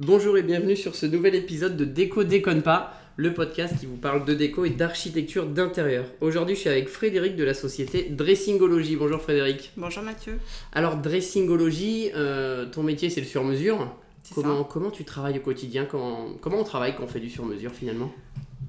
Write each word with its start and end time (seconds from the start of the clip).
Bonjour 0.00 0.38
et 0.38 0.42
bienvenue 0.42 0.76
sur 0.76 0.94
ce 0.94 1.04
nouvel 1.04 1.34
épisode 1.34 1.76
de 1.76 1.84
Déco 1.84 2.24
Déconne 2.24 2.62
pas, 2.62 2.94
le 3.16 3.34
podcast 3.34 3.74
qui 3.78 3.84
vous 3.84 3.96
parle 3.98 4.24
de 4.24 4.32
déco 4.32 4.64
et 4.64 4.70
d'architecture 4.70 5.44
d'intérieur. 5.46 6.06
Aujourd'hui, 6.22 6.54
je 6.54 6.60
suis 6.60 6.70
avec 6.70 6.88
Frédéric 6.88 7.36
de 7.36 7.44
la 7.44 7.52
société 7.52 8.04
Dressingology. 8.08 8.96
Bonjour 8.96 9.20
Frédéric. 9.20 9.72
Bonjour 9.76 10.02
Mathieu. 10.02 10.38
Alors, 10.72 10.96
Dressingology, 10.96 12.10
euh, 12.14 12.64
ton 12.66 12.82
métier 12.82 13.10
c'est 13.10 13.20
le 13.20 13.26
sur-mesure. 13.26 13.94
Comment, 14.34 14.62
ça. 14.62 14.68
comment 14.70 14.90
tu 14.90 15.04
travailles 15.04 15.36
au 15.38 15.42
quotidien? 15.42 15.84
Comment, 15.84 16.30
comment 16.40 16.60
on 16.60 16.64
travaille 16.64 16.96
quand 16.96 17.04
on 17.04 17.08
fait 17.08 17.20
du 17.20 17.28
sur-mesure 17.28 17.72
finalement? 17.72 18.10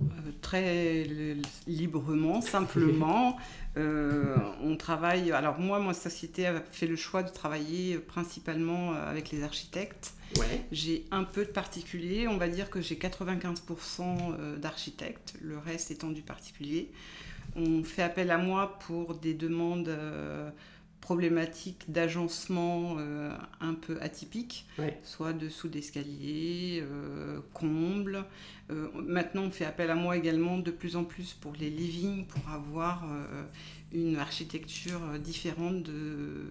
Euh, 0.02 0.06
très 0.42 1.04
li- 1.04 1.42
librement, 1.68 2.42
simplement. 2.42 3.38
Euh, 3.78 4.36
on 4.62 4.76
travaille. 4.76 5.32
Alors, 5.32 5.58
moi, 5.58 5.80
ma 5.80 5.94
société 5.94 6.46
a 6.46 6.62
fait 6.74 6.88
le 6.88 6.98
choix 6.98 7.24
de 7.24 7.30
travailler 7.32 8.00
principalement 8.00 8.92
avec 8.92 9.32
les 9.32 9.44
architectes. 9.44 10.12
Ouais. 10.40 10.66
J'ai 10.72 11.06
un 11.12 11.24
peu 11.24 11.46
de 11.46 11.52
particulier. 11.52 12.28
On 12.28 12.38
va 12.38 12.48
dire 12.48 12.70
que 12.70 12.82
j'ai 12.82 12.96
95% 12.96 13.56
euh, 14.02 14.58
d'architectes, 14.58 15.36
le 15.42 15.58
reste 15.58 15.92
étant 15.92 16.10
du 16.10 16.22
particulier. 16.22 16.92
On 17.56 17.84
fait 17.84 18.04
appel 18.04 18.32
à 18.32 18.38
moi 18.38 18.80
pour 18.80 19.16
des 19.16 19.34
demandes 19.34 19.90
euh, 19.90 20.50
problématiques 21.02 21.92
d'agencement 21.92 22.96
euh, 22.98 23.36
un 23.60 23.74
peu 23.74 23.98
atypiques. 24.02 24.66
Ouais. 24.80 25.00
soit 25.04 25.34
dessous 25.34 25.68
d'escalier, 25.68 26.84
euh, 26.84 27.40
comble. 27.54 28.26
Maintenant, 28.94 29.44
on 29.44 29.52
fait 29.52 29.66
appel 29.66 29.90
à 29.90 29.96
moi 29.96 30.16
également 30.16 30.58
de 30.58 30.72
plus 30.72 30.96
en 30.96 31.04
plus 31.04 31.34
pour 31.34 31.52
les 31.60 31.70
livings, 31.70 32.26
pour 32.26 32.50
avoir 32.50 33.04
une 33.92 34.16
architecture 34.16 35.02
différente 35.20 35.84
de, 35.84 36.48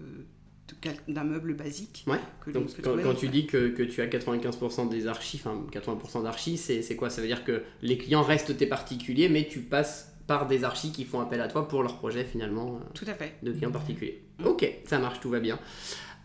d'un 1.08 1.24
meuble 1.24 1.54
basique. 1.54 2.04
Ouais. 2.06 2.18
que 2.44 2.50
l'on 2.50 2.60
Donc, 2.60 2.74
peut 2.74 3.00
quand, 3.02 3.14
tu 3.14 3.28
dis 3.28 3.46
que, 3.46 3.68
que 3.68 3.82
tu 3.82 4.00
as 4.02 4.06
95% 4.06 4.88
des 4.88 5.06
archis, 5.06 5.40
enfin 5.44 5.64
80% 5.72 6.22
d'archis, 6.22 6.56
c'est 6.56 6.96
quoi? 6.96 7.10
Ça 7.10 7.20
veut 7.20 7.26
dire 7.26 7.44
que 7.44 7.62
les 7.82 7.98
clients 7.98 8.22
restent 8.22 8.56
tes 8.56 8.66
particuliers, 8.66 9.28
mais 9.28 9.46
tu 9.46 9.60
passes 9.60 10.12
par 10.26 10.46
des 10.46 10.62
archis 10.62 10.92
qui 10.92 11.04
font 11.04 11.20
appel 11.20 11.40
à 11.40 11.48
toi 11.48 11.66
pour 11.66 11.82
leur 11.82 11.96
projet 11.98 12.24
finalement 12.24 12.76
euh, 12.76 12.84
Tout 12.94 13.04
à 13.08 13.14
fait. 13.14 13.34
de 13.42 13.50
clients 13.52 13.72
particuliers. 13.72 14.22
Mm. 14.38 14.46
Ok, 14.46 14.72
ça 14.86 14.98
marche, 15.00 15.18
tout 15.20 15.30
va 15.30 15.40
bien. 15.40 15.58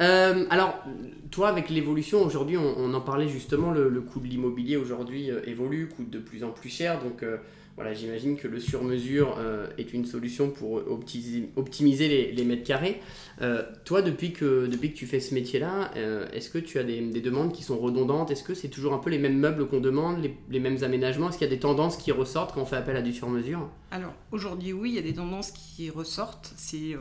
Euh, 0.01 0.45
alors, 0.49 0.83
toi, 1.31 1.47
avec 1.47 1.69
l'évolution, 1.69 2.21
aujourd'hui, 2.23 2.57
on, 2.57 2.77
on 2.77 2.93
en 2.93 3.01
parlait 3.01 3.27
justement, 3.27 3.71
le, 3.71 3.89
le 3.89 4.01
coût 4.01 4.19
de 4.19 4.27
l'immobilier 4.27 4.75
aujourd'hui 4.77 5.31
euh, 5.31 5.41
évolue, 5.47 5.87
coûte 5.87 6.09
de 6.09 6.19
plus 6.19 6.43
en 6.43 6.51
plus 6.51 6.69
cher. 6.69 7.01
Donc, 7.01 7.23
euh, 7.23 7.37
voilà, 7.75 7.93
j'imagine 7.93 8.37
que 8.37 8.47
le 8.47 8.59
sur-mesure 8.59 9.35
euh, 9.37 9.67
est 9.77 9.93
une 9.93 10.05
solution 10.05 10.49
pour 10.49 10.75
optimiser, 10.75 11.49
optimiser 11.57 12.07
les, 12.07 12.31
les 12.31 12.43
mètres 12.45 12.63
carrés. 12.63 13.01
Euh, 13.41 13.63
toi, 13.83 14.01
depuis 14.01 14.31
que, 14.31 14.67
depuis 14.67 14.93
que 14.93 14.97
tu 14.97 15.05
fais 15.05 15.19
ce 15.19 15.33
métier-là, 15.33 15.91
euh, 15.97 16.25
est-ce 16.31 16.49
que 16.49 16.57
tu 16.57 16.79
as 16.79 16.83
des, 16.83 17.01
des 17.01 17.19
demandes 17.21 17.51
qui 17.51 17.63
sont 17.63 17.77
redondantes? 17.77 18.31
Est-ce 18.31 18.43
que 18.43 18.53
c'est 18.53 18.69
toujours 18.69 18.93
un 18.93 18.99
peu 18.99 19.09
les 19.09 19.17
mêmes 19.17 19.37
meubles 19.37 19.67
qu'on 19.67 19.81
demande, 19.81 20.23
les, 20.23 20.37
les 20.49 20.61
mêmes 20.61 20.83
aménagements? 20.83 21.29
Est-ce 21.29 21.37
qu'il 21.37 21.47
y 21.47 21.51
a 21.51 21.53
des 21.53 21.59
tendances 21.59 21.97
qui 21.97 22.13
ressortent 22.13 22.53
quand 22.53 22.61
on 22.61 22.65
fait 22.65 22.77
appel 22.77 22.95
à 22.95 23.01
du 23.01 23.11
sur-mesure? 23.11 23.69
Alors, 23.91 24.13
aujourd'hui, 24.31 24.71
oui, 24.71 24.91
il 24.91 24.95
y 24.95 24.99
a 24.99 25.01
des 25.01 25.13
tendances 25.13 25.51
qui 25.51 25.89
ressortent. 25.89 26.53
C'est 26.55 26.95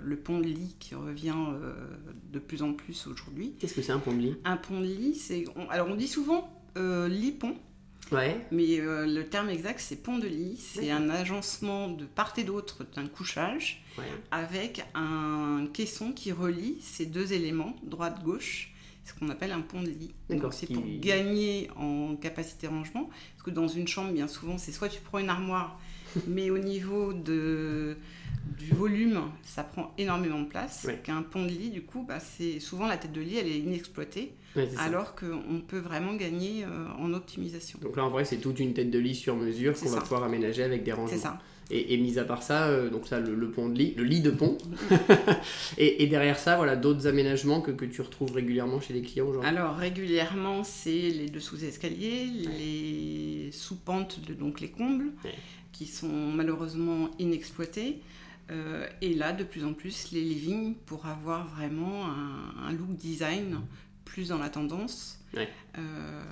le 0.00 0.16
pont 0.16 0.40
de 0.40 0.46
lit 0.46 0.76
qui 0.80 0.94
revient 0.94 1.34
de 2.32 2.38
plus 2.38 2.62
en 2.62 2.72
plus 2.72 3.06
aujourd'hui. 3.06 3.54
Qu'est-ce 3.58 3.74
que 3.74 3.82
c'est 3.82 3.92
un 3.92 3.98
pont 3.98 4.12
de 4.12 4.20
lit? 4.20 4.36
Un 4.44 4.56
pont 4.56 4.80
de 4.80 4.86
lit, 4.86 5.14
c'est. 5.14 5.44
alors, 5.70 5.88
on 5.88 5.96
dit 5.96 6.08
souvent 6.08 6.48
euh, 6.76 7.08
lit-pont. 7.08 7.54
Ouais, 8.12 8.40
Mais 8.52 8.78
euh, 8.80 9.04
le 9.06 9.26
terme 9.28 9.48
exact, 9.48 9.80
c'est 9.80 9.96
pont 9.96 10.18
de 10.18 10.28
lit. 10.28 10.56
C'est 10.58 10.90
un 10.90 11.10
agencement 11.10 11.88
de 11.88 12.04
part 12.04 12.32
et 12.36 12.44
d'autre 12.44 12.84
d'un 12.94 13.06
couchage 13.08 13.82
ouais. 13.98 14.04
avec 14.30 14.84
un 14.94 15.66
caisson 15.72 16.12
qui 16.12 16.30
relie 16.32 16.78
ces 16.80 17.06
deux 17.06 17.32
éléments, 17.32 17.74
droite-gauche, 17.82 18.72
ce 19.04 19.12
qu'on 19.14 19.28
appelle 19.28 19.52
un 19.52 19.60
pont 19.60 19.82
de 19.82 19.88
lit. 19.88 20.14
Donc 20.30 20.54
c'est 20.54 20.66
qui- 20.66 20.74
pour 20.74 20.84
gagner 21.00 21.68
en 21.76 22.14
capacité 22.16 22.68
de 22.68 22.72
rangement. 22.72 23.08
Parce 23.34 23.42
que 23.44 23.50
dans 23.50 23.68
une 23.68 23.88
chambre, 23.88 24.12
bien 24.12 24.28
souvent, 24.28 24.56
c'est 24.58 24.72
soit 24.72 24.88
tu 24.88 25.00
prends 25.00 25.18
une 25.18 25.28
armoire, 25.28 25.80
mais 26.26 26.50
au 26.50 26.58
niveau 26.58 27.12
de, 27.12 27.96
du 28.58 28.74
volume, 28.74 29.20
ça 29.42 29.62
prend 29.62 29.92
énormément 29.98 30.40
de 30.40 30.46
place. 30.46 30.84
Ouais. 30.86 31.00
Qu'un 31.02 31.22
pont 31.22 31.44
de 31.44 31.50
lit, 31.50 31.70
du 31.70 31.82
coup, 31.82 32.04
bah, 32.06 32.18
c'est 32.20 32.60
souvent 32.60 32.86
la 32.86 32.96
tête 32.96 33.12
de 33.12 33.20
lit, 33.20 33.36
elle 33.38 33.48
est 33.48 33.58
inexploitée, 33.58 34.32
Ouais, 34.54 34.68
alors 34.78 35.14
qu'on 35.14 35.60
peut 35.66 35.78
vraiment 35.78 36.14
gagner 36.14 36.64
euh, 36.64 36.88
en 36.98 37.12
optimisation. 37.12 37.78
Donc 37.82 37.96
là, 37.96 38.04
en 38.04 38.10
vrai, 38.10 38.24
c'est 38.24 38.38
toute 38.38 38.58
une 38.58 38.72
tête 38.72 38.90
de 38.90 38.98
lit 38.98 39.14
sur 39.14 39.36
mesure 39.36 39.78
qu'on 39.78 39.90
va 39.90 40.00
pouvoir 40.00 40.22
aménager 40.22 40.62
avec 40.62 40.82
des 40.82 40.92
rangements. 40.92 41.08
C'est 41.08 41.18
ça. 41.22 41.38
Et, 41.70 41.94
et 41.94 41.96
mis 41.96 42.18
à 42.18 42.24
part 42.24 42.42
ça, 42.44 42.68
euh, 42.68 42.90
donc 42.90 43.06
ça, 43.08 43.18
le, 43.18 43.34
le 43.34 43.50
pont 43.50 43.68
de 43.68 43.76
lit, 43.76 43.92
le 43.96 44.04
lit 44.04 44.20
de 44.20 44.30
pont. 44.30 44.56
et, 45.78 46.02
et 46.02 46.06
derrière 46.06 46.38
ça, 46.38 46.56
voilà, 46.56 46.76
d'autres 46.76 47.06
aménagements 47.06 47.60
que, 47.60 47.70
que 47.72 47.84
tu 47.84 48.00
retrouves 48.02 48.32
régulièrement 48.32 48.80
chez 48.80 48.94
les 48.94 49.02
clients 49.02 49.26
aujourd'hui? 49.26 49.48
Alors 49.50 49.74
régulièrement, 49.76 50.62
c'est 50.64 50.90
les 51.10 51.28
dessous 51.28 51.64
escaliers, 51.64 52.26
les 52.26 53.50
sous-pentes, 53.52 54.20
de- 54.26 54.34
donc 54.34 54.60
les 54.60 54.70
combles, 54.70 55.06
Ouais. 55.24 55.34
qui 55.72 55.86
sont 55.86 56.08
malheureusement 56.08 57.10
inexploités. 57.18 58.00
Euh, 58.52 58.86
et 59.02 59.12
là, 59.14 59.32
de 59.32 59.42
plus 59.42 59.64
en 59.64 59.72
plus, 59.72 60.12
les 60.12 60.20
livings 60.22 60.74
pour 60.86 61.06
avoir 61.06 61.48
vraiment 61.48 62.06
un, 62.06 62.68
un 62.68 62.72
look 62.72 62.94
design 62.96 63.58
plus 64.04 64.28
dans 64.28 64.38
la 64.38 64.50
tendance 64.50 65.18
Ouais. 65.34 65.48
euh, 65.78 66.22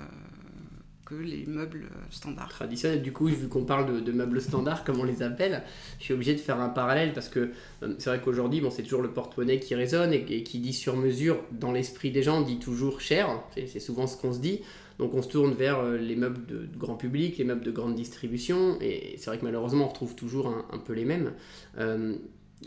que 1.05 1.15
les 1.15 1.45
meubles 1.45 1.87
standards. 2.09 2.49
traditionnel. 2.49 3.01
Du 3.01 3.11
coup, 3.11 3.27
vu 3.27 3.47
qu'on 3.47 3.63
parle 3.63 4.03
de, 4.03 4.11
meubles 4.11 4.41
standards, 4.41 4.83
comme 4.83 4.99
on 4.99 5.03
les 5.03 5.21
appelle, 5.21 5.63
je 5.99 6.05
suis 6.05 6.13
obligé 6.13 6.33
de 6.33 6.39
faire 6.39 6.59
un 6.59 6.69
parallèle 6.69 7.13
parce 7.13 7.29
que 7.29 7.51
euh, 7.83 7.93
c'est 7.99 8.09
vrai 8.09 8.19
qu'aujourd'hui, 8.19 8.61
c'est 8.71 8.83
toujours 8.83 9.03
le 9.03 9.11
porte-monnaie 9.11 9.59
qui 9.59 9.75
résonne 9.75 10.13
et, 10.13 10.43
qui 10.43 10.59
dit 10.59 10.73
sur 10.73 10.97
mesure, 10.97 11.37
dans 11.51 11.71
l'esprit 11.71 12.11
des 12.11 12.23
gens, 12.23 12.41
dit 12.41 12.57
toujours 12.57 13.01
cher. 13.01 13.29
C'est 13.55 13.79
souvent 13.79 14.07
ce 14.07 14.17
qu'on 14.17 14.33
se 14.33 14.39
dit. 14.39 14.61
Donc 14.97 15.13
on 15.13 15.21
se 15.21 15.27
tourne 15.27 15.53
vers 15.53 15.79
euh, 15.79 15.97
les 15.97 16.15
meubles 16.15 16.45
de, 16.45 16.67
grand 16.77 16.95
public, 16.95 17.37
les 17.37 17.43
meubles 17.43 17.65
de 17.65 17.71
grande 17.71 17.95
distribution, 17.95 18.77
et 18.79 19.15
c'est 19.17 19.25
vrai 19.25 19.37
que 19.37 19.43
malheureusement 19.43 19.85
on 19.85 19.89
retrouve 19.89 20.15
toujours 20.15 20.47
un, 20.47 20.77
peu 20.77 20.93
les 20.93 21.03
mêmes. 21.03 21.33
Euh, 21.77 22.15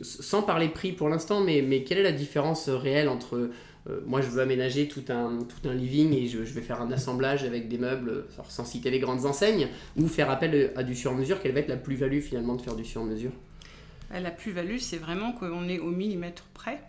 sans 0.02 0.42
parler 0.42 0.68
prix 0.68 0.92
pour 0.92 1.08
l'instant, 1.08 1.40
mais, 1.40 1.62
mais 1.62 1.82
quelle 1.84 1.98
est 1.98 2.02
la 2.02 2.12
différence 2.12 2.68
réelle 2.68 3.08
entre 3.08 3.50
euh, 3.88 4.00
moi 4.06 4.20
je 4.20 4.28
veux 4.28 4.42
aménager 4.42 4.86
tout 4.86 5.04
un, 5.08 5.38
tout 5.38 5.66
un 5.68 5.74
living 5.74 6.12
et 6.12 6.26
je, 6.26 6.44
je 6.44 6.52
vais 6.52 6.60
faire 6.60 6.80
un 6.82 6.90
assemblage 6.92 7.44
avec 7.44 7.68
des 7.68 7.78
meubles, 7.78 8.26
alors, 8.34 8.50
sans 8.50 8.64
citer 8.64 8.90
les 8.90 8.98
grandes 9.00 9.24
enseignes, 9.24 9.68
ou 9.96 10.06
faire 10.08 10.30
appel 10.30 10.72
à 10.76 10.82
du 10.82 10.94
sur-mesure, 10.94 11.40
quelle 11.40 11.52
va 11.52 11.60
être 11.60 11.68
la 11.68 11.76
plus-value 11.76 12.20
finalement 12.20 12.54
de 12.54 12.62
faire 12.62 12.76
du 12.76 12.84
sur-mesure? 12.84 13.32
Euh, 14.12 14.20
La 14.20 14.30
plus-value, 14.30 14.78
c'est 14.78 14.98
vraiment 14.98 15.32
qu'on 15.32 15.68
est 15.68 15.78
au 15.78 15.90
millimètre 15.90 16.44
près. 16.54 16.80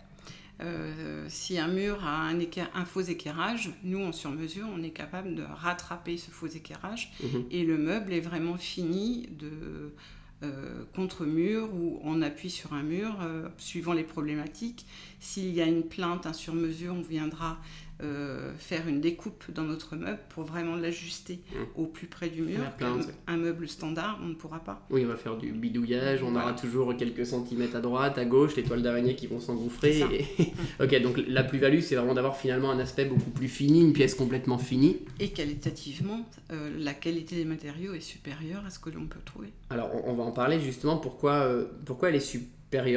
Euh, 0.62 1.24
si 1.28 1.58
un 1.58 1.68
mur 1.68 2.04
a 2.04 2.28
un, 2.28 2.84
faux 2.84 3.00
équerrage, 3.00 3.70
nous 3.82 4.04
en 4.04 4.12
sur-mesure, 4.12 4.66
on 4.76 4.82
est 4.82 4.90
capable 4.90 5.34
de 5.34 5.42
rattraper 5.42 6.18
ce 6.18 6.30
faux 6.30 6.48
équerrage 6.48 7.12
Mhm. 7.22 7.44
et 7.50 7.64
le 7.64 7.78
meuble 7.78 8.12
est 8.12 8.20
vraiment 8.20 8.58
fini 8.58 9.26
de 9.38 9.94
euh, 10.42 10.84
contre-mur 10.94 11.68
ou 11.74 12.00
on 12.02 12.22
appuie 12.22 12.48
sur 12.48 12.72
un 12.72 12.82
mur 12.82 13.18
euh, 13.20 13.48
suivant 13.58 13.92
les 13.92 14.04
problématiques. 14.04 14.86
S'il 15.18 15.52
y 15.52 15.60
a 15.60 15.66
une 15.66 15.82
plainte, 15.82 16.26
un 16.26 16.32
sur-mesure, 16.32 16.94
on 16.94 17.02
viendra 17.02 17.58
euh, 18.02 18.52
faire 18.58 18.86
une 18.88 19.00
découpe 19.00 19.44
dans 19.52 19.62
notre 19.64 19.96
meuble 19.96 20.18
pour 20.30 20.44
vraiment 20.44 20.76
l'ajuster 20.76 21.40
Mhm. 21.54 21.66
au 21.76 21.86
plus 21.86 22.06
près 22.06 22.28
du 22.28 22.42
mur. 22.42 22.60
Plainte, 22.78 23.02
Un- 23.02 23.06
ouais. 23.06 23.14
un 23.26 23.36
meuble 23.36 23.68
standard, 23.68 24.18
on 24.22 24.26
ne 24.28 24.34
pourra 24.34 24.60
pas. 24.60 24.86
Oui, 24.90 25.02
on 25.04 25.08
va 25.08 25.16
faire 25.16 25.36
du 25.36 25.52
bidouillage, 25.52 26.22
on 26.22 26.30
Voilà. 26.30 26.46
aura 26.48 26.52
toujours 26.56 26.96
quelques 26.96 27.26
centimètres 27.26 27.76
à 27.76 27.80
droite, 27.80 28.18
à 28.18 28.24
gauche, 28.24 28.56
les 28.56 28.62
toiles 28.62 28.82
d'araignée 28.82 29.14
qui 29.16 29.26
vont 29.26 29.40
s'engouffrer. 29.40 30.00
Ok, 30.80 31.02
donc 31.02 31.20
la 31.28 31.44
plus-value, 31.44 31.80
c'est 31.80 31.94
vraiment 31.96 32.14
d'avoir 32.14 32.36
finalement 32.36 32.70
un 32.70 32.78
aspect 32.78 33.04
beaucoup 33.04 33.30
plus 33.30 33.48
fini, 33.48 33.80
une 33.82 33.92
pièce 33.92 34.14
complètement 34.14 34.58
finie. 34.58 34.98
Et 35.18 35.28
qualitativement, 35.30 36.24
euh, 36.52 36.70
la 36.78 36.94
qualité 36.94 37.36
des 37.36 37.44
matériaux 37.44 37.92
est 37.94 38.00
supérieure 38.00 38.64
à 38.66 38.70
ce 38.70 38.78
que 38.78 38.90
l'on 38.90 39.06
peut 39.06 39.20
trouver. 39.24 39.48
Alors, 39.68 39.90
on, 39.94 40.10
on 40.10 40.14
va 40.14 40.24
en 40.24 40.32
parler 40.32 40.58
justement 40.60 40.96
pourquoi, 40.96 41.32
euh, 41.44 41.66
pourquoi 41.84 42.08
elle 42.08 42.16
est 42.16 42.20
supérieure. 42.20 42.50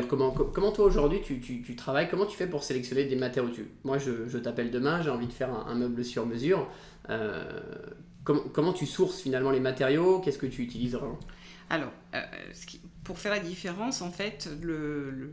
Comment, 0.07 0.31
co- 0.31 0.45
comment 0.53 0.71
toi 0.71 0.85
aujourd'hui 0.85 1.19
tu, 1.23 1.39
tu- 1.39 1.61
tu 1.63 1.75
travailles? 1.75 2.07
Comment 2.09 2.25
tu 2.27 2.37
fais 2.37 2.47
pour 2.47 2.63
sélectionner 2.63 3.05
des 3.05 3.15
matériaux? 3.15 3.49
Tu- 3.49 3.65
Moi, 3.83 3.97
je, 3.97 4.27
je 4.27 4.37
t'appelle 4.37 4.69
demain, 4.69 5.01
j'ai 5.01 5.09
envie 5.09 5.27
de 5.27 5.33
faire 5.33 5.49
un, 5.51 5.65
un 5.67 5.75
meuble 5.75 6.05
sur 6.05 6.25
mesure. 6.27 6.69
Euh, 7.09 7.59
com- 8.23 8.43
comment 8.53 8.73
tu 8.73 8.85
sources 8.85 9.19
finalement 9.21 9.49
les 9.51 9.59
matériaux? 9.59 10.19
Qu'est-ce 10.19 10.37
que 10.37 10.45
tu 10.45 10.61
utilises 10.61 10.93
vraiment? 10.93 11.17
Alors, 11.69 11.91
euh, 12.13 12.21
ce 12.53 12.67
qui- 12.67 12.81
pour 13.03 13.17
faire 13.17 13.31
la 13.31 13.39
différence, 13.39 14.01
en 14.03 14.11
fait, 14.11 14.47
le- 14.61 15.31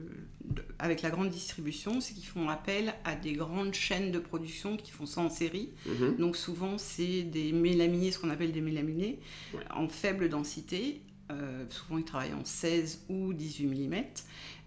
avec 0.79 1.03
la 1.03 1.11
grande 1.11 1.29
distribution, 1.29 2.01
c'est 2.01 2.15
qu'ils 2.15 2.25
font 2.27 2.49
appel 2.49 2.95
à 3.05 3.15
des 3.17 3.35
grandes 3.35 3.75
chaînes 3.75 4.11
de 4.11 4.19
production 4.19 4.77
qui 4.79 4.91
font 4.91 5.05
ça 5.07 5.21
en 5.21 5.29
série. 5.29 5.69
Mhm. 5.87 6.17
Donc 6.17 6.37
souvent, 6.37 6.79
c'est 6.79 7.23
des 7.25 7.53
mélaminés, 7.53 8.11
ce 8.11 8.19
qu'on 8.19 8.31
appelle 8.31 8.53
des 8.53 8.63
mélaminés, 8.63 9.21
Ouais. 9.53 9.61
en 9.75 9.87
faible 9.89 10.31
densité. 10.31 11.03
Euh, 11.31 11.65
souvent, 11.71 11.99
ils 11.99 12.05
travaillent 12.05 12.35
en 12.35 12.45
16 12.45 13.05
ou 13.09 13.33
18 13.33 13.67
mm. 13.67 14.05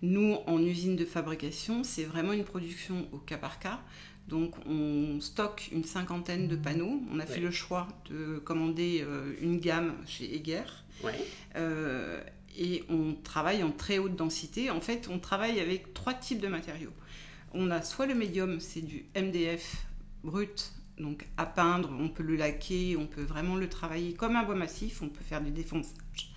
Nous, 0.02 0.38
en 0.48 0.62
usine 0.62 0.96
de 0.96 1.06
fabrication, 1.06 1.84
c'est 1.84 2.04
vraiment 2.04 2.34
une 2.34 2.44
production 2.44 3.08
au 3.12 3.18
cas 3.18 3.38
par 3.38 3.60
cas. 3.60 3.80
Donc, 4.28 4.54
on 4.66 5.20
stocke 5.20 5.70
une 5.72 5.84
cinquantaine 5.84 6.48
de 6.48 6.56
panneaux. 6.56 7.02
On 7.12 7.20
a 7.20 7.26
fait 7.26 7.42
le 7.42 7.52
choix 7.52 7.88
de 8.10 8.40
commander 8.40 9.04
euh, 9.06 9.34
une 9.42 9.60
gamme 9.60 9.96
chez 10.06 10.36
Eger. 10.36 10.64
Ouais. 11.04 11.14
Euh, 11.56 12.24
et 12.58 12.84
on 12.90 13.16
travaille 13.24 13.64
en 13.64 13.72
très 13.72 13.98
haute 13.98 14.16
densité. 14.16 14.70
En 14.70 14.80
fait, 14.80 15.10
on 15.12 15.20
travaille 15.20 15.60
avec 15.60 15.94
trois 15.94 16.14
types 16.14 16.40
de 16.40 16.48
matériaux. 16.48 16.94
On 17.54 17.70
a 17.70 17.82
soit 17.82 18.06
le 18.06 18.16
médium, 18.16 18.60
c'est 18.60 18.82
du 18.82 19.06
MDF 19.16 19.86
brut 20.24 20.72
donc 21.00 21.26
à 21.38 21.46
peindre, 21.46 21.90
on 22.00 22.10
peut 22.10 22.24
le 22.24 22.36
laquer, 22.36 22.96
on 22.98 23.08
peut 23.08 23.24
vraiment 23.24 23.56
le 23.56 23.68
travailler 23.68 24.14
comme 24.14 24.36
un 24.36 24.44
bois 24.44 24.56
massif, 24.56 25.02
on 25.02 25.10
peut 25.10 25.24
faire 25.24 25.42
du 25.42 25.52
défonçage. 25.52 26.32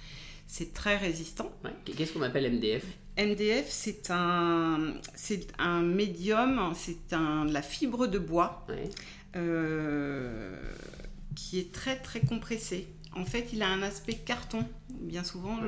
C'est 0.47 0.73
très 0.73 0.97
résistant. 0.97 1.51
Qu'est-ce 1.85 2.13
qu'on 2.13 2.23
appelle 2.23 2.53
MDF 2.53 2.85
MDF, 3.19 3.67
c'est 3.69 4.11
un, 4.11 4.95
c'est 5.15 5.49
un 5.59 5.83
médium, 5.83 6.73
c'est 6.75 7.13
un, 7.13 7.47
la 7.47 7.63
fibre 7.63 8.07
de 8.07 8.19
bois 8.19 8.67
euh, 9.37 10.55
qui 11.35 11.59
est 11.59 11.73
très 11.73 11.97
très 11.97 12.21
compressée. 12.21 12.87
En 13.15 13.25
fait, 13.25 13.49
il 13.55 13.63
a 13.63 13.69
un 13.69 13.83
aspect 13.83 14.15
carton. 14.15 14.67
Bien 14.91 15.25
souvent, 15.25 15.59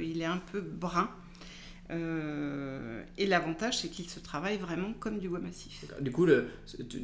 il 0.00 0.20
est 0.20 0.26
un 0.26 0.42
peu 0.50 0.60
brun. 0.60 1.08
Euh, 1.90 3.02
et 3.16 3.26
l'avantage, 3.26 3.78
c'est 3.78 3.88
qu'il 3.88 4.08
se 4.08 4.20
travaille 4.20 4.58
vraiment 4.58 4.92
comme 5.00 5.18
du 5.18 5.28
bois 5.28 5.38
massif. 5.38 5.84
Du 6.00 6.12
coup, 6.12 6.26
le, 6.26 6.48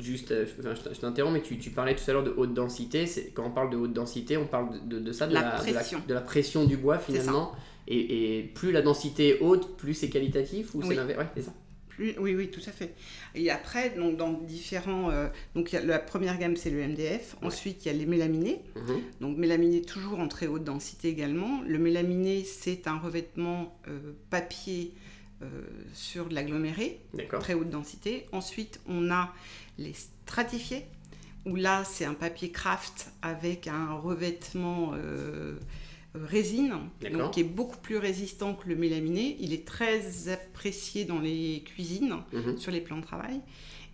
juste, 0.01 0.33
euh, 0.33 0.47
je 0.47 1.01
t'interromps, 1.01 1.33
mais 1.33 1.43
tu, 1.43 1.71
parlais 1.71 1.95
tout 1.95 2.03
à 2.09 2.13
l'heure 2.13 2.25
de 2.25 2.35
haute 2.37 2.53
densité. 2.53 3.07
Quand 3.35 3.47
on 3.47 3.51
parle 3.51 3.71
de 3.71 3.77
haute 3.77 3.93
densité, 3.93 4.37
on 4.37 4.47
parle 4.47 4.87
de, 4.87 5.13
ça, 5.13 5.27
de 5.27 5.35
la, 5.35 5.43
pression. 5.43 6.03
De, 6.07 6.15
la, 6.15 6.21
pression 6.21 6.65
du 6.65 6.77
bois 6.77 6.99
finalement. 6.99 7.53
Et, 7.87 8.51
plus 8.55 8.73
la 8.73 8.83
densité 8.83 9.37
est 9.37 9.41
haute, 9.41 9.77
plus 9.77 9.95
c'est 9.95 10.09
qualitatif 10.09 10.75
ou 10.75 10.83
c'est 10.83 10.95
l'inverse? 10.95 11.19
Ouais, 11.19 11.29
c'est 11.35 11.43
ça 11.43 11.53
oui, 11.99 12.35
oui, 12.35 12.51
tout 12.51 12.61
à 12.67 12.73
fait. 12.73 12.95
Et 13.35 13.51
après, 13.51 13.91
donc, 13.91 14.17
dans 14.17 14.33
différents. 14.33 15.11
Euh, 15.11 15.29
donc, 15.55 15.73
la 15.73 15.99
première 15.99 16.39
gamme, 16.39 16.57
c'est 16.57 16.71
le 16.71 16.87
MDF. 16.87 17.37
Ensuite, 17.43 17.85
il 17.85 17.89
y 17.89 17.91
a 17.91 17.95
les 17.95 18.07
mélaminés. 18.07 18.63
Mhm. 18.77 19.01
Donc, 19.21 19.37
mélaminés 19.37 19.83
toujours 19.83 20.19
en 20.19 20.29
très 20.29 20.47
haute 20.47 20.65
densité 20.65 21.09
également. 21.09 21.63
Le 21.67 21.79
mélaminé, 21.79 22.45
c'est 22.45 22.87
un 22.87 22.99
revêtement 22.99 23.79
euh, 23.89 24.13
papier 24.31 24.95
euh, 25.43 25.47
sur 25.93 26.27
de 26.27 26.35
l'aggloméré, 26.35 27.01
très 27.41 27.55
haute 27.55 27.71
densité. 27.71 28.27
Ensuite, 28.33 28.81
on 28.87 29.11
a 29.11 29.33
les 29.79 29.95
stratifiés, 29.95 30.87
où 31.47 31.57
là, 31.57 31.85
c'est 31.85 32.05
un 32.05 32.15
papier 32.15 32.51
craft 32.51 33.11
avec 33.23 33.69
un 33.69 33.95
revêtement 33.95 34.95
euh, 36.17 36.25
résine, 36.25 36.75
qui 37.33 37.41
est 37.41 37.45
beaucoup 37.45 37.79
plus 37.79 37.97
résistant 37.97 38.55
que 38.55 38.69
le 38.69 38.77
mélaminé. 38.77 39.37
Il 39.41 39.53
est 39.53 39.67
très 39.67 40.29
apprécié 40.29 41.05
dans 41.05 41.19
les 41.19 41.63
cuisines, 41.65 42.17
mhm. 42.33 42.59
sur 42.59 42.73
les 42.73 42.81
plans 42.81 42.99
de 42.99 43.03
travail. 43.03 43.41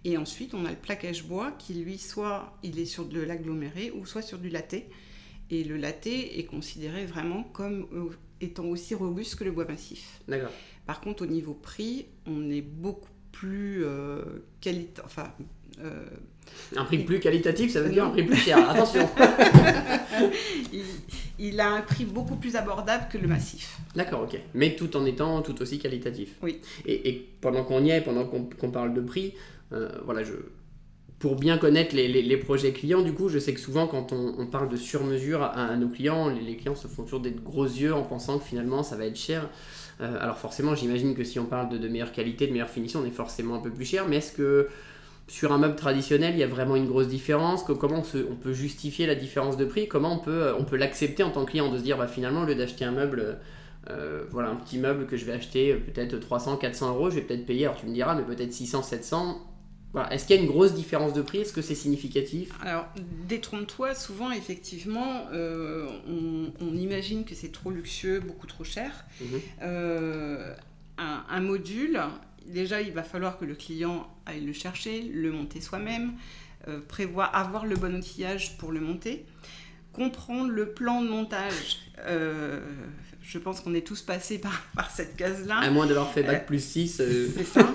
Et 0.05 0.17
ensuite, 0.17 0.55
on 0.55 0.65
a 0.65 0.71
le 0.71 0.77
plaquage 0.77 1.25
bois 1.25 1.53
qui, 1.53 1.75
lui, 1.75 1.99
soit 1.99 2.57
il 2.63 2.79
est 2.79 2.87
sur 2.87 3.05
de 3.05 3.21
l'aggloméré 3.21 3.91
ou 3.91 4.07
soit 4.07 4.23
sur 4.23 4.39
du 4.39 4.49
laté. 4.49 4.89
Et 5.51 5.65
le 5.65 5.77
laté 5.77 6.39
est 6.39 6.45
considéré 6.45 7.05
vraiment 7.07 7.43
comme 7.43 7.87
euh, 7.93 8.11
étant 8.41 8.65
aussi 8.67 8.95
robuste 8.95 9.37
que 9.37 9.45
le 9.45 9.51
bois 9.51 9.65
massif. 9.67 10.21
Par 10.87 11.01
contre, 11.01 11.25
au 11.25 11.27
niveau 11.27 11.55
prix, 11.55 12.07
on 12.27 12.51
est 12.51 12.63
beaucoup 12.63 13.09
plus 13.33 13.85
euh, 13.85 14.23
qualité, 14.61 15.03
enfin, 15.05 15.33
euh, 15.83 16.05
un 16.77 16.85
prix 16.85 16.99
plus 16.99 17.21
qualitatif, 17.21 17.73
ça 17.73 17.81
veut 17.81 17.91
dire 17.91 18.05
un 18.05 18.11
prix 18.11 18.25
plus 18.25 18.37
cher. 18.37 18.69
Attention. 18.69 19.09
il, 21.39 21.61
a 21.61 21.71
un 21.71 21.81
prix 21.81 22.05
beaucoup 22.05 22.37
plus 22.37 22.57
abordable 22.57 23.07
que 23.11 23.19
le 23.19 23.29
massif. 23.29 23.79
D'accord, 23.95 24.23
ok. 24.23 24.39
Mais 24.55 24.77
tout 24.77 24.97
en 24.97 25.05
étant 25.07 25.43
tout 25.43 25.61
aussi 25.63 25.79
qualitatif. 25.79 26.35
Oui. 26.43 26.61
Et, 26.87 27.29
pendant 27.41 27.65
qu'on 27.65 27.85
y 27.85 27.91
est, 27.91 28.01
pendant 28.01 28.27
qu'on 28.27 28.71
parle 28.71 28.95
de 28.95 29.01
prix, 29.01 29.35
euh, 29.73 29.89
voilà, 30.05 30.23
je, 30.23 30.33
pour 31.21 31.37
bien 31.37 31.59
connaître 31.59 31.95
les, 31.95 32.37
projets 32.39 32.73
clients, 32.73 33.03
du 33.03 33.13
coup, 33.13 33.29
je 33.29 33.39
sais 33.39 33.53
que 33.53 33.61
souvent 33.61 33.87
quand 33.87 34.13
on, 34.13 34.47
parle 34.47 34.71
de 34.71 34.77
sur-mesure 34.77 35.43
à, 35.43 35.77
nos 35.77 35.89
clients, 35.89 36.31
les, 36.31 36.57
clients 36.57 36.75
se 36.75 36.89
font 36.89 37.05
toujours 37.05 37.21
des 37.21 37.33
gros 37.33 37.67
yeux 37.67 37.95
en 37.95 38.03
pensant 38.03 38.39
que 38.39 38.45
finalement 38.45 38.83
ça 38.83 38.97
va 38.97 39.05
être 39.05 39.19
cher. 39.19 39.49
Euh, 40.01 40.17
alors 40.21 40.39
forcément, 40.39 40.75
j'imagine 40.75 41.15
que 41.15 41.25
si 41.25 41.39
on 41.39 41.47
parle 41.47 41.69
de, 41.69 41.89
meilleure 41.89 42.13
qualité, 42.13 42.47
de 42.47 42.53
meilleure 42.53 42.71
finition, 42.71 43.01
on 43.01 43.07
est 43.07 43.11
forcément 43.11 43.57
un 43.57 43.61
peu 43.61 43.71
plus 43.71 43.85
cher. 43.85 44.07
Mais 44.09 44.17
est-ce 44.17 44.33
que 44.33 44.69
sur 45.29 45.53
un 45.53 45.59
meuble 45.59 45.77
traditionnel, 45.77 46.35
il 46.35 46.41
y 46.41 46.43
a 46.43 46.47
vraiment 46.47 46.77
une 46.77 46.87
grosse 46.87 47.09
différence? 47.09 47.65
comment 47.65 48.03
on, 48.31 48.35
peut 48.37 48.53
justifier 48.53 49.07
la 49.07 49.15
différence 49.15 49.57
de 49.57 49.65
prix? 49.65 49.89
Comment 49.89 50.15
on 50.15 50.65
peut, 50.65 50.77
l'accepter 50.77 51.23
en 51.23 51.31
tant 51.31 51.45
que 51.45 51.51
client 51.51 51.71
de 51.71 51.79
se 51.79 51.83
dire 51.83 51.99
bah, 51.99 52.09
finalement, 52.09 52.43
au 52.43 52.47
lieu 52.47 52.55
d'acheter 52.55 52.85
un 52.85 52.93
meuble, 52.93 53.39
euh, 53.91 54.25
voilà, 54.31 54.51
un 54.51 54.57
petit 54.57 54.79
meuble 54.79 55.07
que 55.07 55.17
je 55.17 55.25
vais 55.25 55.33
acheter 55.33 55.73
euh, 55.73 55.79
peut-être 55.79 56.19
300, 56.19 56.57
400 56.57 56.95
euros, 56.95 57.11
je 57.11 57.17
vais 57.17 57.23
peut-être 57.23 57.47
payer, 57.47 57.67
alors 57.67 57.77
tu 57.77 57.87
me 57.87 57.95
diras, 57.95 58.15
mais 58.15 58.23
peut-être 58.23 58.53
600, 58.53 58.83
700. 58.83 59.50
Est-ce 60.11 60.27
qu'il 60.27 60.37
y 60.37 60.39
a 60.39 60.43
une 60.43 60.49
grosse 60.49 60.75
différence 60.75 61.13
de 61.13 61.23
prix? 61.23 61.39
Est-ce 61.39 61.53
que 61.53 61.63
c'est 61.63 61.75
significatif? 61.75 62.53
Alors, 62.63 62.87
détrompe-toi, 63.29 63.95
souvent, 63.95 64.31
effectivement, 64.31 65.27
euh, 65.33 65.89
on, 66.61 66.75
imagine 66.77 67.25
que 67.25 67.35
c'est 67.35 67.53
trop 67.53 67.71
luxueux, 67.71 68.21
beaucoup 68.21 68.47
trop 68.47 68.65
cher. 68.65 69.05
Mhm. 69.21 69.41
un, 70.99 71.41
module, 71.41 72.01
déjà, 72.47 72.81
il 72.81 72.93
va 72.93 73.03
falloir 73.03 73.39
que 73.39 73.45
le 73.45 73.55
client 73.55 74.07
aille 74.27 74.45
le 74.45 74.53
chercher, 74.53 75.03
le 75.03 75.33
monter 75.33 75.61
soi-même, 75.61 76.13
euh, 76.69 76.79
prévoir, 76.87 77.35
avoir 77.35 77.65
le 77.65 77.75
bon 77.75 77.97
outillage 77.97 78.59
pour 78.59 78.71
le 78.71 78.81
monter, 78.81 79.25
comprendre 79.93 80.51
le 80.51 80.71
plan 80.71 81.03
de 81.03 81.09
montage. 81.09 81.79
Euh, 82.07 82.61
je 83.23 83.39
pense 83.39 83.61
qu'on 83.61 83.75
est 83.75 83.87
tous 83.87 84.03
passés 84.03 84.39
par, 84.39 84.63
par 84.77 84.91
cette 84.91 85.17
case-là. 85.17 85.59
À 85.59 85.71
moins 85.71 85.87
d'avoir 85.87 86.11
fait 86.13 86.23
bac 86.23 86.47
plus 86.47 86.63
6. 86.63 87.01
Euh. 87.01 87.29
C'est 87.37 87.45
ça. 87.45 87.73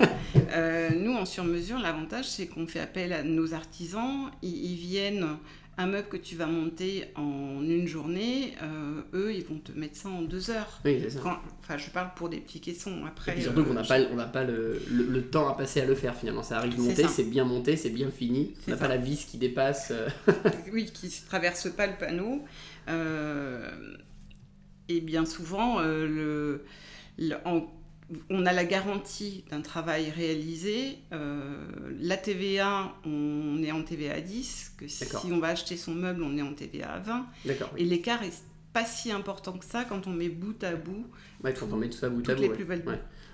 nous, 0.96 1.14
en 1.14 1.26
sur-mesure, 1.26 1.80
l'avantage, 1.80 2.26
c'est 2.30 2.48
qu'on 2.48 2.68
fait 2.68 2.80
appel 2.80 3.14
à 3.14 3.24
nos 3.24 3.54
artisans. 3.54 4.32
ils 4.42 4.76
viennent 4.76 5.38
un 5.78 5.88
meuble 5.88 6.08
que 6.08 6.18
tu 6.18 6.36
vas 6.36 6.46
monter 6.46 7.06
en 7.16 7.62
une 7.62 7.88
journée, 7.88 8.56
euh, 8.64 9.02
eux, 9.14 9.34
ils 9.34 9.44
vont 9.44 9.60
te 9.60 9.74
mettre 9.74 9.98
ça 9.98 10.10
en 10.10 10.22
deux 10.22 10.50
heures. 10.50 10.80
Oui, 10.86 11.00
c'est 11.04 11.10
ça. 11.10 11.42
enfin, 11.60 11.78
je 11.78 11.90
parle 11.90 12.12
pour 12.16 12.30
des 12.30 12.38
petits 12.38 12.62
caissons. 12.62 13.04
Après, 13.06 13.38
Et 13.38 13.42
surtout 13.42 13.66
qu'on 13.66 13.74
n'a 13.74 13.84
pas, 13.84 14.00
on 14.12 14.16
n'a 14.16 14.26
pas 14.26 14.46
le, 14.46 14.82
le, 14.90 15.22
temps 15.24 15.50
à 15.50 15.58
passer 15.58 15.82
à 15.82 15.86
le 15.86 15.96
faire 15.96 16.16
finalement. 16.16 16.44
Ça 16.44 16.60
arrive 16.60 16.78
de 16.78 16.82
monter, 16.82 17.08
c'est 17.08 17.26
bien 17.26 17.44
monté, 17.44 17.76
c'est 17.76 17.90
bien 17.90 18.10
fini. 18.10 18.54
On 18.68 18.72
n'a 18.72 18.78
pas 18.78 18.88
la 18.88 18.98
vis 18.98 19.26
qui 19.26 19.38
dépasse. 19.38 19.92
Euh. 19.92 20.08
oui, 20.72 20.86
qui 20.86 21.08
ne 21.08 21.28
traverse 21.28 21.70
pas 21.70 21.88
le 21.88 21.98
panneau. 21.98 22.46
Euh, 22.88 23.70
et 24.88 25.02
bien 25.02 25.26
souvent, 25.26 25.82
le, 25.82 26.64
en 27.44 27.68
on 28.30 28.46
a 28.46 28.54
la 28.54 28.66
garantie 28.66 29.44
d'un 29.50 29.62
travail 29.62 30.12
réalisé. 30.12 30.98
Euh, 31.12 31.56
la 32.00 32.18
TVA, 32.18 32.94
on 33.06 33.62
est 33.64 33.72
en 33.72 33.84
TVA 33.84 34.16
à 34.16 34.22
10, 34.22 34.74
que 34.78 34.88
si 34.88 35.06
on 35.32 35.40
va 35.40 35.50
acheter 35.50 35.78
son 35.78 35.94
meuble, 35.94 36.24
on 36.24 36.38
est 36.38 36.42
en 36.42 36.54
TVA 36.54 36.94
à 36.94 37.00
20. 37.00 37.26
Et 37.78 37.86
l'écart 37.86 38.24
est 38.24 38.44
pas 38.74 38.86
si 38.86 39.12
important 39.12 39.54
que 39.54 39.66
ça 39.66 39.86
quand 39.86 40.06
on 40.06 40.12
met 40.12 40.30
bout 40.30 40.62
à 40.64 40.76
bout. 40.76 41.08
Ouais, 41.44 41.54
quand 41.54 41.68
on 41.72 41.78
met 41.78 41.90
tout 41.90 41.98
ça 41.98 42.10
bout 42.10 42.30
à 42.30 42.36
bout. 42.36 42.52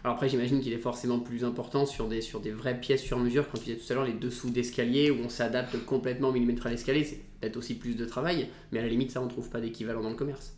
Alors 0.04 0.16
après, 0.16 0.30
j'imagine 0.30 0.62
qu'il 0.62 0.74
est 0.74 0.80
forcément 0.80 1.20
plus 1.20 1.44
important 1.44 1.86
sur 1.86 2.08
des, 2.08 2.22
sur 2.22 2.40
des 2.40 2.52
vraies 2.52 2.80
pièces 2.80 3.04
sur 3.04 3.20
mesure. 3.20 3.50
Quand 3.52 3.60
tu 3.60 3.66
disais 3.66 3.78
tout 3.78 3.92
à 3.92 3.96
l'heure, 3.96 4.06
les 4.06 4.14
dessous 4.14 4.50
d'escalier 4.50 5.12
où 5.12 5.18
on 5.24 5.30
s'adapte 5.30 5.78
complètement 5.86 6.30
au 6.30 6.32
millimètre 6.32 6.66
à 6.66 6.70
l'escalier, 6.70 7.04
c'est 7.04 7.22
peut-être 7.40 7.58
aussi 7.58 7.76
plus 7.76 7.96
de 7.96 8.06
travail. 8.06 8.50
Mais 8.72 8.80
à 8.80 8.82
la 8.82 8.88
limite, 8.88 9.12
ça, 9.12 9.22
on 9.22 9.26
ne 9.26 9.30
trouve 9.30 9.50
pas 9.50 9.62
d'équivalent 9.62 10.02
dans 10.02 10.10
le 10.10 10.16
commerce. 10.16 10.56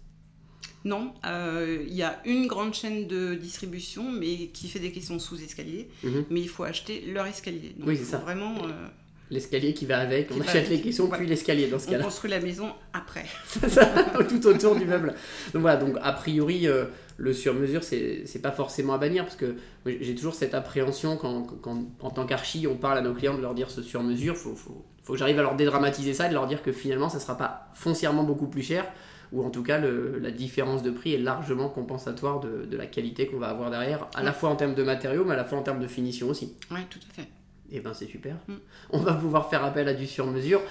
Non, 0.85 1.13
euh, 1.25 1.83
il 1.87 1.93
y 1.93 2.03
a 2.03 2.19
une 2.25 2.47
grande 2.47 2.73
chaîne 2.73 3.07
de 3.07 3.35
distribution, 3.35 4.11
mais 4.11 4.47
qui 4.47 4.67
fait 4.67 4.79
des 4.79 4.91
caissons 4.91 5.17
sous 5.17 5.41
escalier. 5.41 5.89
Mhm. 6.03 6.25
Mais 6.29 6.41
il 6.41 6.49
faut 6.49 6.63
acheter 6.63 7.05
leur 7.07 7.25
escalier. 7.25 7.73
oui, 7.85 7.97
c'est 7.97 8.03
ça. 8.03 8.17
Vraiment. 8.17 8.55
Euh, 8.65 8.87
l'escalier 9.31 9.73
qui 9.73 9.85
va 9.85 9.99
avec, 9.99 10.29
on 10.35 10.41
achète 10.41 10.69
les 10.69 10.81
caissons 10.81 11.07
puis 11.07 11.25
l'escalier 11.25 11.67
dans 11.67 11.79
ce 11.79 11.87
cas-là. 11.87 11.99
On 12.01 12.03
construit 12.03 12.29
la 12.29 12.41
maison 12.41 12.69
après. 12.91 13.25
tout 14.29 14.45
autour 14.45 14.75
du 14.75 14.85
meuble. 14.85 15.15
Donc 15.53 15.61
voilà, 15.61 15.77
donc 15.77 15.95
a 16.01 16.11
priori, 16.11 16.67
euh, 16.67 16.85
le 17.15 17.33
sur-mesure, 17.33 17.83
c'est 17.83 18.41
pas 18.41 18.51
forcément 18.51 18.93
à 18.93 18.97
bannir 18.97 19.23
parce 19.23 19.37
que 19.37 19.55
j'ai 19.85 20.15
toujours 20.15 20.35
cette 20.35 20.53
appréhension 20.53 21.15
quand, 21.15 21.47
quand 21.61 21.85
en 22.01 22.09
tant 22.09 22.25
qu'archi, 22.25 22.67
on 22.67 22.75
parle 22.75 22.97
à 22.97 23.01
nos 23.01 23.13
clients 23.13 23.35
de 23.35 23.41
leur 23.41 23.53
dire 23.53 23.71
ce 23.71 23.81
sur-mesure, 23.81 24.35
faut, 24.35 24.55
faut, 24.55 24.85
faut 25.01 25.13
que 25.13 25.19
j'arrive 25.19 25.39
à 25.39 25.43
leur 25.43 25.55
dédramatiser 25.55 26.13
ça 26.13 26.25
et 26.25 26.29
de 26.29 26.33
leur 26.33 26.47
dire 26.47 26.61
que 26.61 26.73
finalement, 26.73 27.07
ça 27.07 27.19
sera 27.19 27.37
pas 27.37 27.69
foncièrement 27.73 28.23
beaucoup 28.23 28.47
plus 28.47 28.63
cher 28.63 28.85
ou 29.33 29.43
en 29.43 29.49
tout 29.49 29.63
cas 29.63 29.79
la 29.79 30.31
différence 30.31 30.83
de 30.83 30.91
prix 30.91 31.13
est 31.13 31.17
largement 31.17 31.67
compensatoire 31.67 32.39
de, 32.39 32.77
la 32.77 32.85
qualité 32.85 33.27
qu'on 33.27 33.39
va 33.39 33.49
avoir 33.49 33.69
derrière, 33.71 34.07
à 34.15 34.23
la 34.23 34.31
fois 34.31 34.49
en 34.49 34.55
termes 34.55 34.75
de 34.75 34.83
matériaux, 34.83 35.25
mais 35.25 35.33
à 35.33 35.37
la 35.37 35.43
fois 35.43 35.57
en 35.57 35.63
termes 35.63 35.81
de 35.81 35.87
finition 35.87 36.29
aussi. 36.29 36.55
Oui, 36.71 36.79
tout 36.89 36.99
à 37.09 37.13
fait. 37.13 37.27
Et 37.73 37.77
eh 37.77 37.79
ben 37.79 37.95
c'est 37.95 38.05
super. 38.05 38.35
Mm. 38.47 38.53
On 38.91 38.99
va 38.99 39.13
pouvoir 39.13 39.49
faire 39.49 39.65
appel 39.65 39.87
à 39.87 39.95
du 39.95 40.05
sur-mesure. 40.05 40.61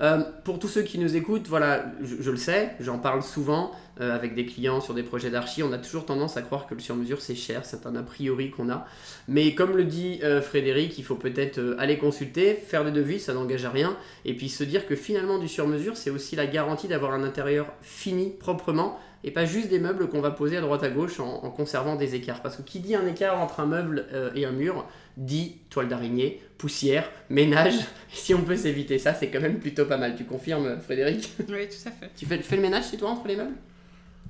Euh, 0.00 0.22
pour 0.42 0.58
tous 0.58 0.68
ceux 0.68 0.80
qui 0.80 0.98
nous 0.98 1.14
écoutent, 1.14 1.48
voilà, 1.48 1.84
je, 2.02 2.30
le 2.30 2.38
sais, 2.38 2.74
j'en 2.80 2.98
parle 2.98 3.22
souvent 3.22 3.72
euh, 4.00 4.14
avec 4.14 4.34
des 4.34 4.46
clients 4.46 4.80
sur 4.80 4.94
des 4.94 5.02
projets 5.02 5.28
d'archi. 5.28 5.62
On 5.62 5.70
a 5.72 5.76
toujours 5.76 6.06
tendance 6.06 6.38
à 6.38 6.42
croire 6.42 6.66
que 6.66 6.72
le 6.72 6.80
sur-mesure 6.80 7.20
c'est 7.20 7.34
cher, 7.34 7.66
c'est 7.66 7.84
un 7.84 7.94
a 7.94 8.02
priori 8.02 8.50
qu'on 8.50 8.70
a. 8.70 8.86
Mais 9.28 9.54
comme 9.54 9.76
le 9.76 9.84
dit 9.84 10.20
euh, 10.22 10.40
Frédéric, 10.40 10.96
il 10.96 11.04
faut 11.04 11.16
peut-être 11.16 11.76
aller 11.78 11.98
consulter, 11.98 12.54
faire 12.54 12.86
des 12.86 12.90
devis, 12.90 13.20
ça 13.20 13.34
n'engage 13.34 13.66
à 13.66 13.70
rien. 13.70 13.94
Et 14.24 14.32
puis 14.32 14.48
se 14.48 14.64
dire 14.64 14.86
que 14.86 14.96
finalement 14.96 15.38
du 15.38 15.48
sur-mesure, 15.48 15.98
c'est 15.98 16.10
aussi 16.10 16.36
la 16.36 16.46
garantie 16.46 16.88
d'avoir 16.88 17.12
un 17.12 17.22
intérieur 17.22 17.66
fini 17.82 18.30
proprement 18.30 18.98
et 19.24 19.30
pas 19.30 19.44
juste 19.44 19.68
des 19.68 19.78
meubles 19.78 20.08
qu'on 20.08 20.20
va 20.20 20.30
poser 20.30 20.56
à 20.56 20.60
droite 20.60 20.82
à 20.82 20.90
gauche 20.90 21.20
en, 21.20 21.50
conservant 21.50 21.96
des 21.96 22.14
écarts. 22.14 22.42
Parce 22.42 22.56
que 22.56 22.62
qui 22.62 22.80
dit 22.80 22.94
un 22.94 23.06
écart 23.06 23.40
entre 23.40 23.60
un 23.60 23.66
meuble 23.66 24.06
et 24.34 24.44
un 24.44 24.52
mur, 24.52 24.86
dit 25.16 25.56
toile 25.70 25.88
d'araignée, 25.88 26.40
poussière, 26.58 27.10
ménage. 27.30 27.74
Si 28.12 28.34
on 28.34 28.42
peut 28.42 28.56
s'éviter 28.56 28.98
ça, 28.98 29.14
c'est 29.14 29.28
quand 29.28 29.40
même 29.40 29.58
plutôt 29.58 29.84
pas 29.84 29.98
mal. 29.98 30.16
Tu 30.16 30.24
confirmes, 30.24 30.80
Frédéric? 30.80 31.30
Oui, 31.48 31.68
tout 31.68 31.88
à 31.88 31.90
fait. 31.90 32.10
Tu 32.16 32.24
fais, 32.24 32.38
fais 32.38 32.56
le 32.56 32.62
ménage 32.62 32.90
chez 32.90 32.96
toi 32.96 33.10
entre 33.10 33.28
les 33.28 33.36
meubles? 33.36 33.54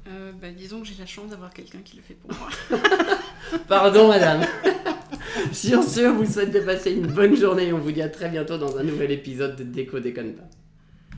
Euh, 0.09 0.33
bah, 0.41 0.49
Disons 0.57 0.81
que 0.81 0.87
j'ai 0.87 0.95
la 0.99 1.07
chance 1.07 1.31
d'avoir 1.31 1.53
quelqu'un 1.53 1.79
qui 1.85 1.97
le 1.97 2.03
fait 2.03 2.15
pour 2.15 2.31
moi. 2.37 2.49
Pardon, 3.69 4.09
madame. 4.09 4.45
Sur 5.53 5.83
ce, 5.83 6.01
on 6.01 6.17
vous 6.17 6.31
souhaite 6.31 6.53
de 6.53 6.61
passer 6.61 6.93
une 6.93 7.07
bonne 7.07 7.37
journée 7.37 7.69
et 7.69 7.73
on 7.73 7.79
vous 7.79 7.93
dit 7.93 8.03
à 8.03 8.09
très 8.09 8.29
bientôt 8.29 8.59
dans 8.59 8.77
un 8.79 8.83
nouvel 8.83 9.11
épisode 9.11 9.57
de 9.57 9.65
Déco 9.65 10.01
Déconne 10.01 10.35
pas. 10.35 10.49